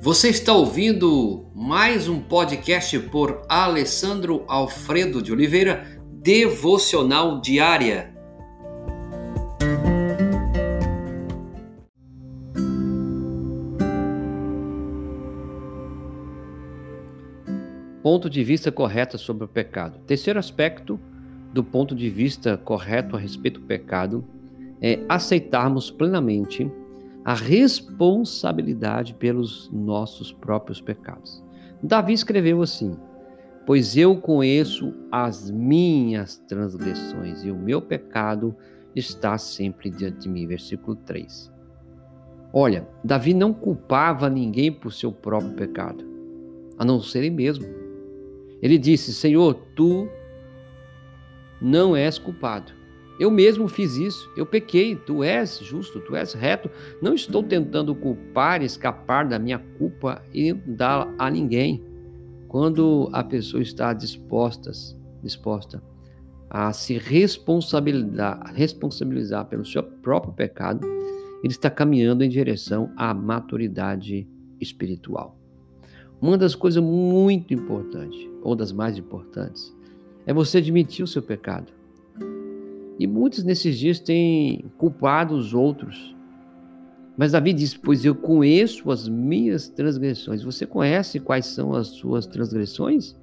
Você 0.00 0.28
está 0.28 0.52
ouvindo 0.52 1.50
mais 1.52 2.08
um 2.08 2.20
podcast 2.20 2.96
por 3.10 3.42
Alessandro 3.48 4.44
Alfredo 4.46 5.20
de 5.20 5.32
Oliveira, 5.32 6.00
Devocional 6.22 7.40
Diária. 7.40 8.14
Ponto 18.00 18.30
de 18.30 18.44
vista 18.44 18.70
correto 18.70 19.18
sobre 19.18 19.46
o 19.46 19.48
pecado. 19.48 19.98
Terceiro 20.06 20.38
aspecto 20.38 20.98
do 21.52 21.64
ponto 21.64 21.96
de 21.96 22.08
vista 22.08 22.56
correto 22.56 23.16
a 23.16 23.18
respeito 23.18 23.58
do 23.58 23.66
pecado 23.66 24.24
é 24.80 25.00
aceitarmos 25.08 25.90
plenamente 25.90 26.70
a 27.28 27.34
responsabilidade 27.34 29.12
pelos 29.12 29.70
nossos 29.70 30.32
próprios 30.32 30.80
pecados. 30.80 31.44
Davi 31.82 32.14
escreveu 32.14 32.62
assim: 32.62 32.96
Pois 33.66 33.98
eu 33.98 34.18
conheço 34.18 34.94
as 35.12 35.50
minhas 35.50 36.38
transgressões 36.48 37.44
e 37.44 37.50
o 37.50 37.54
meu 37.54 37.82
pecado 37.82 38.56
está 38.96 39.36
sempre 39.36 39.90
diante 39.90 40.20
de 40.20 40.28
mim. 40.30 40.46
Versículo 40.46 40.96
3. 40.96 41.52
Olha, 42.50 42.88
Davi 43.04 43.34
não 43.34 43.52
culpava 43.52 44.30
ninguém 44.30 44.72
por 44.72 44.90
seu 44.90 45.12
próprio 45.12 45.52
pecado, 45.52 46.02
a 46.78 46.84
não 46.84 46.98
ser 46.98 47.18
ele 47.18 47.28
mesmo. 47.28 47.66
Ele 48.62 48.78
disse: 48.78 49.12
Senhor, 49.12 49.52
tu 49.76 50.08
não 51.60 51.94
és 51.94 52.18
culpado. 52.18 52.72
Eu 53.18 53.30
mesmo 53.30 53.66
fiz 53.66 53.96
isso, 53.96 54.30
eu 54.36 54.46
pequei, 54.46 54.94
tu 54.94 55.24
és 55.24 55.58
justo, 55.58 56.00
tu 56.00 56.14
és 56.14 56.32
reto. 56.34 56.70
Não 57.02 57.14
estou 57.14 57.42
tentando 57.42 57.94
culpar, 57.94 58.62
escapar 58.62 59.26
da 59.26 59.38
minha 59.38 59.58
culpa 59.78 60.22
e 60.32 60.52
dar 60.52 61.12
a 61.18 61.30
ninguém. 61.30 61.82
Quando 62.46 63.10
a 63.12 63.24
pessoa 63.24 63.62
está 63.62 63.92
disposta, 63.92 64.70
disposta 65.22 65.82
a 66.48 66.72
se 66.72 66.96
responsabilizar, 66.96 68.52
responsabilizar 68.54 69.46
pelo 69.46 69.66
seu 69.66 69.82
próprio 69.82 70.32
pecado, 70.32 70.86
ele 71.42 71.52
está 71.52 71.68
caminhando 71.68 72.24
em 72.24 72.28
direção 72.28 72.90
à 72.96 73.12
maturidade 73.12 74.26
espiritual. 74.60 75.36
Uma 76.20 76.38
das 76.38 76.54
coisas 76.54 76.82
muito 76.82 77.52
importantes, 77.52 78.28
ou 78.42 78.56
das 78.56 78.72
mais 78.72 78.96
importantes, 78.96 79.76
é 80.26 80.32
você 80.32 80.58
admitir 80.58 81.04
o 81.04 81.06
seu 81.06 81.22
pecado. 81.22 81.77
E 82.98 83.06
muitos 83.06 83.44
nesses 83.44 83.78
dias 83.78 84.00
têm 84.00 84.64
culpado 84.76 85.34
os 85.34 85.54
outros. 85.54 86.16
Mas 87.16 87.32
Davi 87.32 87.52
diz: 87.52 87.74
Pois 87.74 88.04
eu 88.04 88.14
conheço 88.14 88.90
as 88.90 89.08
minhas 89.08 89.68
transgressões. 89.68 90.42
Você 90.42 90.66
conhece 90.66 91.20
quais 91.20 91.46
são 91.46 91.74
as 91.74 91.88
suas 91.88 92.26
transgressões? 92.26 93.16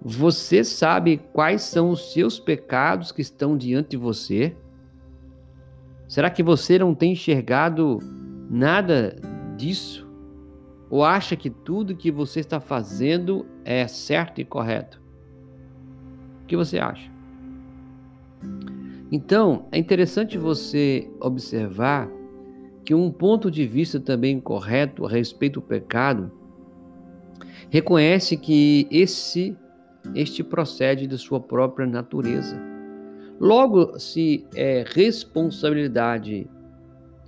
Você 0.00 0.62
sabe 0.62 1.20
quais 1.32 1.62
são 1.62 1.90
os 1.90 2.12
seus 2.12 2.38
pecados 2.38 3.10
que 3.10 3.20
estão 3.20 3.56
diante 3.56 3.90
de 3.90 3.96
você? 3.96 4.56
Será 6.06 6.30
que 6.30 6.42
você 6.42 6.78
não 6.78 6.94
tem 6.94 7.12
enxergado 7.12 7.98
nada 8.48 9.16
disso? 9.56 10.08
Ou 10.88 11.04
acha 11.04 11.36
que 11.36 11.50
tudo 11.50 11.96
que 11.96 12.10
você 12.10 12.40
está 12.40 12.60
fazendo 12.60 13.44
é 13.64 13.86
certo 13.86 14.40
e 14.40 14.44
correto? 14.44 15.02
O 16.42 16.46
que 16.46 16.56
você 16.56 16.78
acha? 16.78 17.17
Então, 19.10 19.66
é 19.72 19.78
interessante 19.78 20.36
você 20.36 21.10
observar 21.20 22.10
que 22.84 22.94
um 22.94 23.10
ponto 23.10 23.50
de 23.50 23.66
vista 23.66 23.98
também 23.98 24.40
correto 24.40 25.06
a 25.06 25.08
respeito 25.08 25.60
do 25.60 25.66
pecado 25.66 26.30
reconhece 27.70 28.36
que 28.36 28.86
esse 28.90 29.56
este 30.14 30.42
procede 30.42 31.06
de 31.06 31.18
sua 31.18 31.40
própria 31.40 31.86
natureza. 31.86 32.58
Logo, 33.38 33.98
se 33.98 34.46
é 34.54 34.84
responsabilidade 34.88 36.48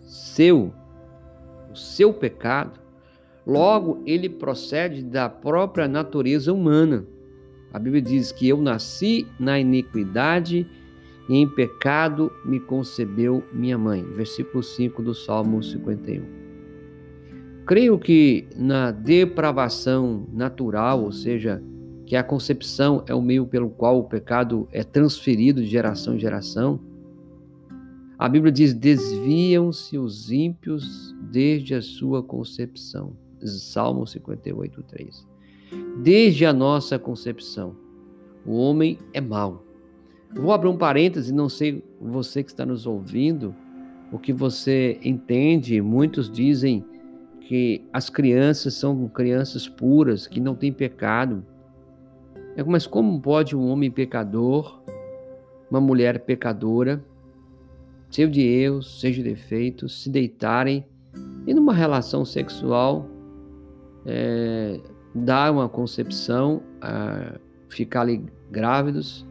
seu, 0.05 0.73
o 1.71 1.77
seu 1.77 2.13
pecado, 2.13 2.81
logo 3.47 4.03
ele 4.07 4.29
procede 4.29 5.03
da 5.03 5.29
própria 5.29 5.87
natureza 5.87 6.53
humana. 6.53 7.07
A 7.73 7.79
Bíblia 7.79 8.03
diz 8.03 8.33
que 8.33 8.49
eu 8.49 8.61
nasci 8.61 9.27
na 9.39 9.59
iniquidade 9.59 10.67
e 11.31 11.37
em 11.37 11.47
pecado 11.47 12.33
me 12.45 12.59
concebeu 12.59 13.45
minha 13.53 13.79
mãe. 13.79 14.03
Versículo 14.03 14.65
5 14.65 15.01
do 15.01 15.15
Salmo 15.15 15.63
51. 15.63 16.25
Creio 17.65 17.97
que 18.01 18.49
na 18.57 18.91
depravação 18.91 20.27
natural, 20.33 21.05
ou 21.05 21.13
seja, 21.13 21.63
que 22.05 22.17
a 22.17 22.25
concepção 22.25 23.05
é 23.07 23.15
o 23.15 23.23
meio 23.23 23.47
pelo 23.47 23.71
qual 23.71 24.01
o 24.01 24.09
pecado 24.09 24.67
é 24.73 24.83
transferido 24.83 25.63
de 25.63 25.69
geração 25.69 26.17
em 26.17 26.19
geração, 26.19 26.81
a 28.19 28.29
Bíblia 28.29 28.51
diz: 28.51 28.75
desviam-se 28.75 29.97
os 29.97 30.33
ímpios 30.33 31.15
desde 31.31 31.77
a 31.77 31.81
sua 31.81 32.25
concepção. 32.25 33.13
Salmo 33.41 34.05
58, 34.05 34.83
3. 34.83 35.29
Desde 36.03 36.45
a 36.45 36.53
nossa 36.53 36.99
concepção, 36.99 37.77
o 38.45 38.57
homem 38.57 38.99
é 39.15 39.21
mau 39.21 39.70
Vou 40.33 40.53
abrir 40.53 40.69
um 40.69 40.77
parêntese, 40.77 41.33
não 41.33 41.49
sei 41.49 41.85
você 42.01 42.43
que 42.43 42.51
está 42.51 42.65
nos 42.65 42.87
ouvindo, 42.87 43.55
o 44.13 44.19
que 44.19 44.33
você 44.33 44.99
entende. 45.03 45.81
Muitos 45.81 46.31
dizem 46.31 46.85
que 47.41 47.85
as 47.93 48.09
crianças 48.09 48.75
são 48.75 49.09
crianças 49.09 49.69
puras, 49.69 50.29
que 50.29 50.39
não 50.39 50.55
têm 50.55 50.73
pecado. 50.73 51.45
É, 52.57 52.63
mas 52.63 52.87
como 52.87 53.21
pode 53.21 53.57
um 53.57 53.69
homem 53.69 53.91
pecador, 53.91 54.81
uma 55.69 55.81
mulher 55.81 56.21
pecadora, 56.21 57.05
cheio 58.09 58.31
de 58.31 58.41
erros, 58.41 59.01
cheio 59.01 59.15
de 59.15 59.23
defeitos, 59.23 60.03
se 60.03 60.11
deitarem 60.11 60.85
e 61.47 61.53
numa 61.53 61.75
relação 61.75 62.25
sexual 62.25 63.09
é, 64.07 64.81
dar 65.13 65.53
uma 65.53 65.69
concepção, 65.69 66.63
ficar 67.69 68.03
ali 68.03 68.25
grávidos 68.51 69.27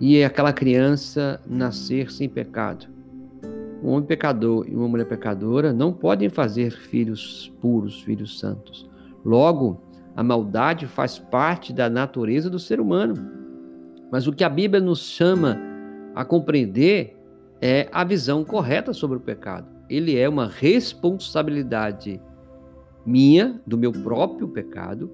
e 0.00 0.22
aquela 0.22 0.52
criança 0.52 1.40
nascer 1.46 2.10
sem 2.10 2.28
pecado. 2.28 2.86
Um 3.82 3.90
homem 3.90 4.06
pecador 4.06 4.66
e 4.68 4.74
uma 4.74 4.88
mulher 4.88 5.06
pecadora 5.06 5.72
não 5.72 5.92
podem 5.92 6.28
fazer 6.28 6.72
filhos 6.72 7.52
puros, 7.60 8.00
filhos 8.02 8.38
santos. 8.38 8.88
Logo, 9.24 9.80
a 10.16 10.22
maldade 10.22 10.86
faz 10.86 11.18
parte 11.18 11.72
da 11.72 11.88
natureza 11.88 12.48
do 12.48 12.58
ser 12.58 12.80
humano. 12.80 13.14
Mas 14.10 14.26
o 14.26 14.32
que 14.32 14.44
a 14.44 14.48
Bíblia 14.48 14.80
nos 14.80 15.00
chama 15.00 15.58
a 16.14 16.24
compreender 16.24 17.16
é 17.60 17.88
a 17.92 18.02
visão 18.04 18.44
correta 18.44 18.92
sobre 18.92 19.18
o 19.18 19.20
pecado. 19.20 19.68
Ele 19.88 20.16
é 20.16 20.28
uma 20.28 20.46
responsabilidade 20.46 22.20
minha, 23.04 23.60
do 23.66 23.78
meu 23.78 23.92
próprio 23.92 24.48
pecado, 24.48 25.10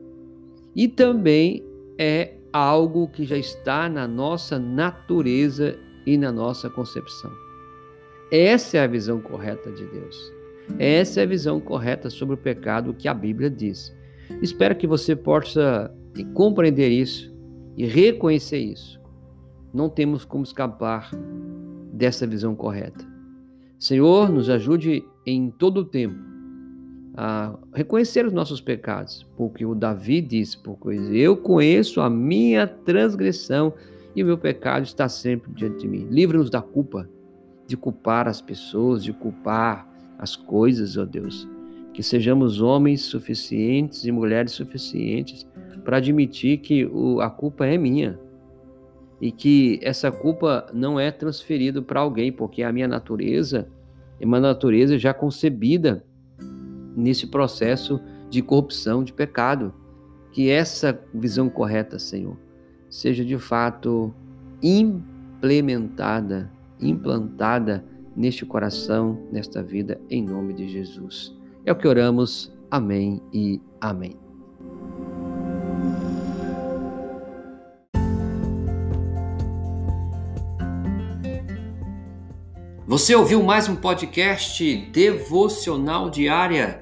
e 0.74 0.88
também 0.88 1.64
é 1.98 2.34
algo 2.52 3.08
que 3.08 3.24
já 3.24 3.36
está 3.36 3.88
na 3.88 4.06
nossa 4.06 4.58
natureza 4.58 5.78
e 6.06 6.18
na 6.18 6.30
nossa 6.30 6.68
concepção. 6.68 7.30
Essa 8.30 8.78
é 8.78 8.80
a 8.80 8.86
visão 8.86 9.20
correta 9.20 9.70
de 9.70 9.84
Deus. 9.86 10.32
Essa 10.78 11.20
é 11.20 11.22
a 11.24 11.26
visão 11.26 11.60
correta 11.60 12.10
sobre 12.10 12.34
o 12.34 12.38
pecado 12.38 12.94
que 12.94 13.08
a 13.08 13.14
Bíblia 13.14 13.50
diz. 13.50 13.94
Espero 14.40 14.76
que 14.76 14.86
você 14.86 15.14
possa 15.14 15.92
compreender 16.34 16.88
isso 16.88 17.34
e 17.76 17.86
reconhecer 17.86 18.58
isso. 18.58 19.00
Não 19.72 19.88
temos 19.88 20.24
como 20.24 20.44
escapar 20.44 21.10
dessa 21.92 22.26
visão 22.26 22.54
correta. 22.54 23.04
Senhor, 23.78 24.30
nos 24.30 24.48
ajude 24.48 25.04
em 25.26 25.50
todo 25.50 25.78
o 25.78 25.84
tempo 25.84 26.31
a 27.14 27.58
reconhecer 27.74 28.26
os 28.26 28.32
nossos 28.32 28.60
pecados, 28.60 29.26
porque 29.36 29.64
o 29.64 29.74
Davi 29.74 30.20
diz: 30.20 30.54
porque 30.54 30.96
eu 31.12 31.36
conheço 31.36 32.00
a 32.00 32.08
minha 32.08 32.66
transgressão 32.66 33.74
e 34.14 34.22
o 34.22 34.26
meu 34.26 34.38
pecado 34.38 34.84
está 34.84 35.08
sempre 35.08 35.52
diante 35.52 35.80
de 35.80 35.88
mim. 35.88 36.06
Livra-nos 36.10 36.50
da 36.50 36.62
culpa, 36.62 37.08
de 37.66 37.76
culpar 37.76 38.28
as 38.28 38.40
pessoas, 38.40 39.02
de 39.02 39.12
culpar 39.12 39.88
as 40.18 40.36
coisas, 40.36 40.96
ó 40.96 41.04
Deus. 41.04 41.48
Que 41.92 42.02
sejamos 42.02 42.60
homens 42.60 43.02
suficientes 43.02 44.04
e 44.04 44.12
mulheres 44.12 44.52
suficientes 44.52 45.46
para 45.84 45.98
admitir 45.98 46.58
que 46.58 46.86
o, 46.86 47.20
a 47.20 47.28
culpa 47.28 47.66
é 47.66 47.76
minha 47.76 48.18
e 49.20 49.30
que 49.30 49.78
essa 49.82 50.10
culpa 50.10 50.66
não 50.72 50.98
é 50.98 51.10
transferida 51.10 51.82
para 51.82 52.00
alguém, 52.00 52.32
porque 52.32 52.62
a 52.62 52.72
minha 52.72 52.88
natureza 52.88 53.68
é 54.18 54.24
uma 54.24 54.40
natureza 54.40 54.98
já 54.98 55.12
concebida 55.12 56.04
nesse 56.96 57.26
processo 57.26 58.00
de 58.28 58.42
corrupção, 58.42 59.04
de 59.04 59.12
pecado. 59.12 59.72
Que 60.32 60.48
essa 60.48 60.98
visão 61.12 61.50
correta, 61.50 61.98
Senhor, 61.98 62.36
seja 62.88 63.24
de 63.24 63.38
fato 63.38 64.14
implementada, 64.62 66.50
implantada 66.80 67.84
neste 68.16 68.46
coração, 68.46 69.18
nesta 69.30 69.62
vida, 69.62 70.00
em 70.08 70.22
nome 70.22 70.54
de 70.54 70.68
Jesus. 70.68 71.36
É 71.64 71.72
o 71.72 71.76
que 71.76 71.86
oramos. 71.86 72.52
Amém 72.70 73.20
e 73.32 73.60
amém. 73.80 74.16
Você 82.86 83.14
ouviu 83.14 83.42
mais 83.42 83.68
um 83.70 83.76
podcast 83.76 84.76
devocional 84.92 86.10
diária? 86.10 86.81